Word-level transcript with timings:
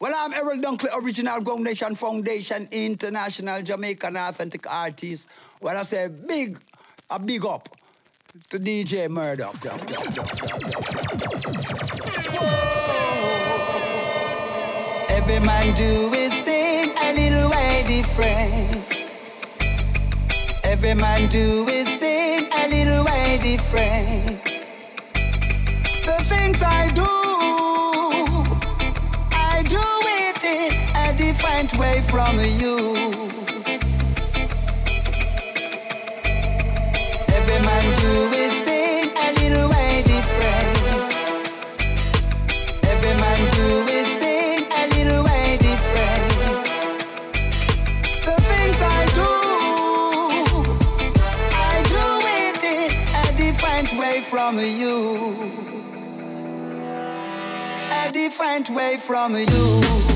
Well, 0.00 0.12
I'm 0.16 0.32
Errol 0.32 0.58
Dunkley, 0.62 0.90
original 1.02 1.40
Ground 1.40 1.64
Nation 1.64 1.96
Foundation, 1.96 2.68
international 2.70 3.62
Jamaican 3.62 4.16
authentic 4.16 4.70
artist. 4.72 5.26
Well, 5.60 5.76
I 5.76 5.82
say 5.82 6.06
big, 6.06 6.60
a 7.10 7.18
big 7.18 7.44
up 7.44 7.68
to 8.50 8.60
DJ 8.60 9.08
Murdock. 9.08 9.56
Every 15.10 15.40
man 15.44 15.74
do 15.74 16.10
his 16.12 16.32
thing 16.46 16.92
a 17.02 17.12
little 17.14 17.50
way 17.50 17.84
different. 17.88 19.08
Every 20.62 20.94
man 20.94 21.28
do 21.28 21.66
his 21.66 21.88
thing 21.96 22.46
a 22.56 22.68
little 22.68 23.04
way 23.04 23.40
different. 23.42 24.44
The 26.06 26.22
things 26.22 26.62
I 26.62 26.88
do 26.94 27.17
different 31.68 31.80
way 31.80 32.00
from 32.02 32.36
you. 32.38 32.78
Every 37.28 37.60
man 37.66 37.84
do 37.96 38.12
his 38.36 38.54
thing 38.64 39.10
a 39.16 39.32
little 39.40 39.68
way 39.68 40.02
different. 40.02 40.78
Every 42.84 43.14
man 43.14 43.40
do 43.50 43.68
his 43.92 44.08
thing 44.22 44.66
a 44.70 44.86
little 44.96 45.24
way 45.24 45.58
different. 45.58 46.32
The 48.24 48.36
things 48.50 48.78
I 48.80 49.06
do, 49.18 49.32
I 51.52 51.82
do 51.96 52.06
it 52.38 52.64
in 52.64 52.90
a 53.14 53.36
different 53.36 53.92
way 53.98 54.20
from 54.20 54.58
you. 54.58 54.96
A 57.92 58.12
different 58.12 58.70
way 58.70 58.96
from 58.96 59.34
you. 59.34 60.07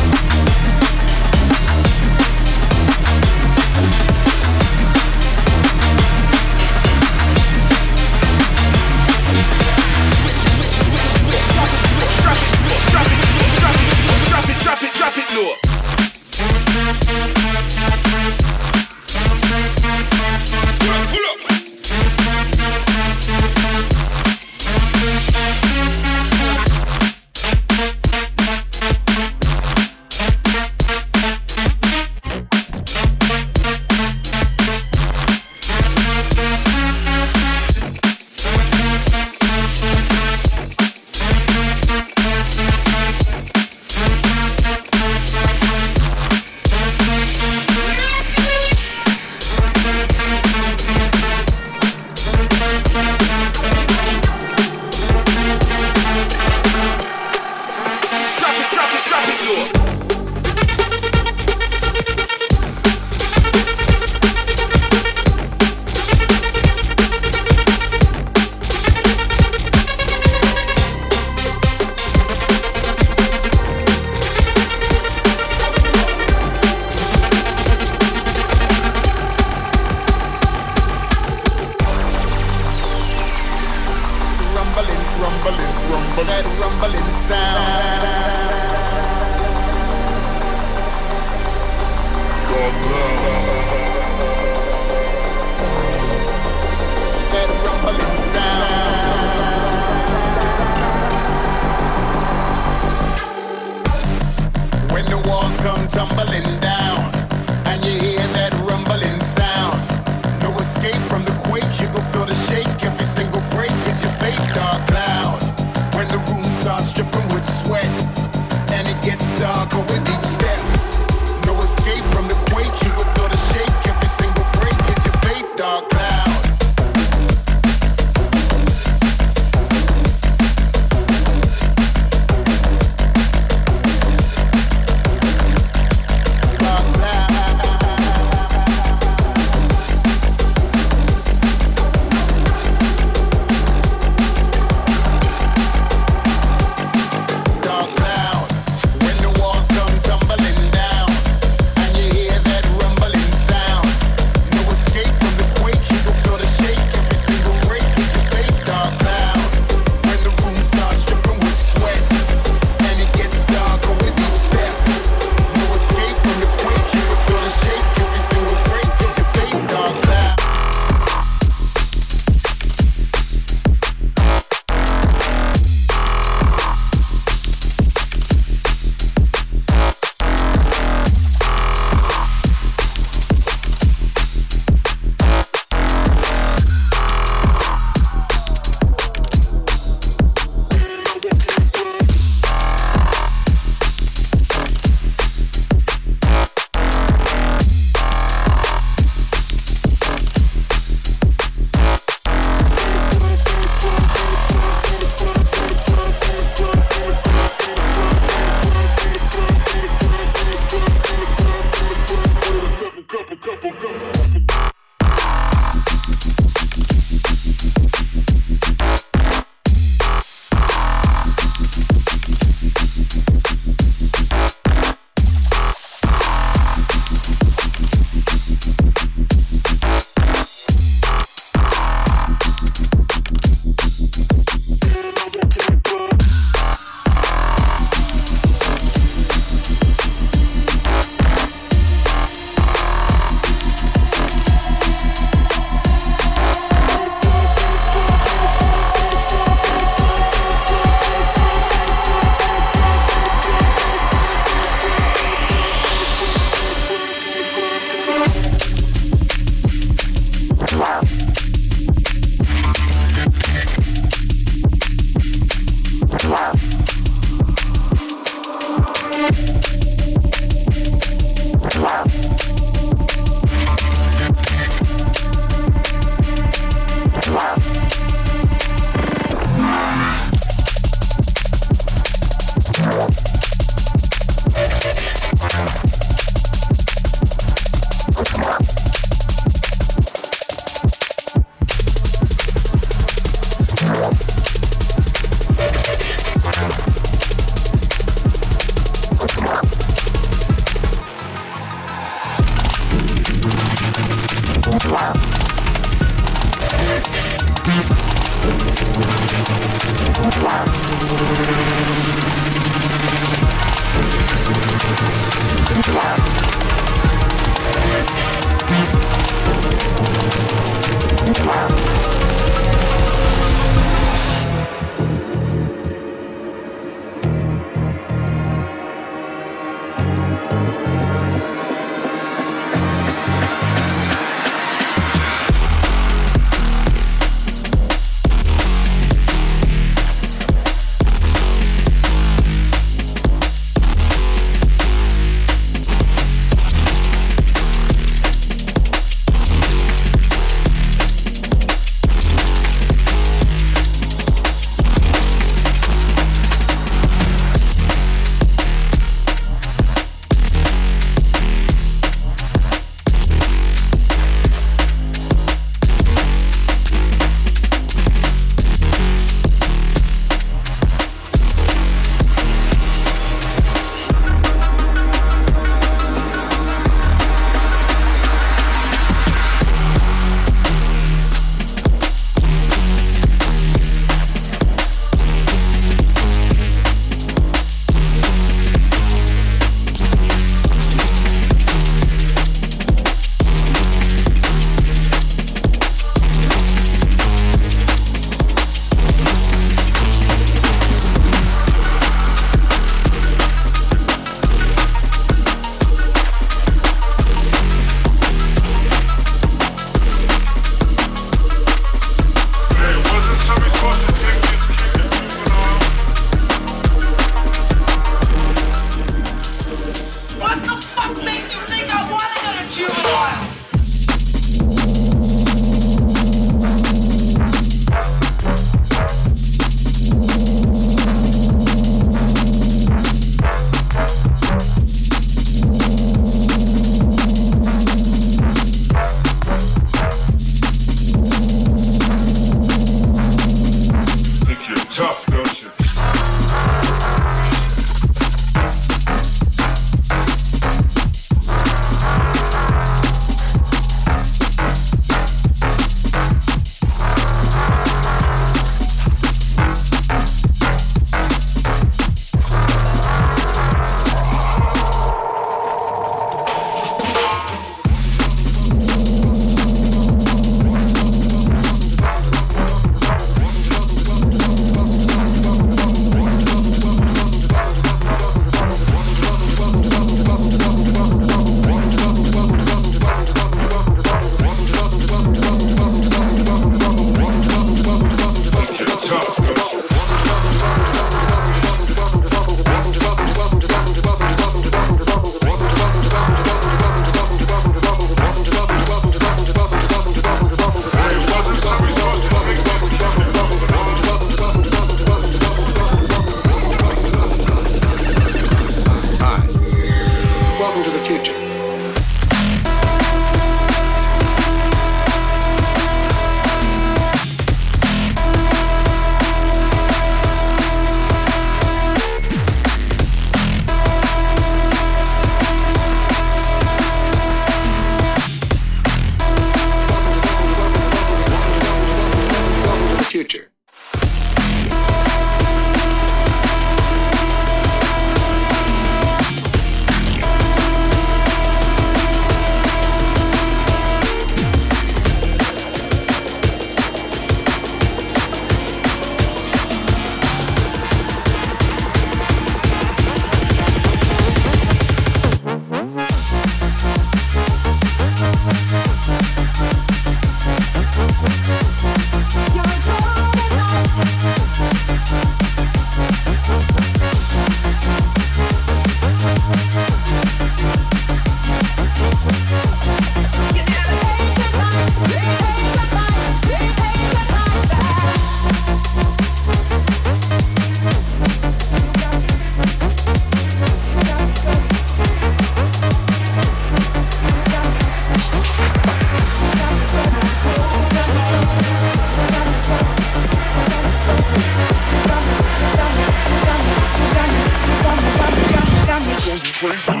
please. 599.61 600.00